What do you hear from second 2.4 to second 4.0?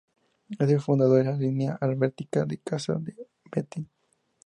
de la Casa de Wettin.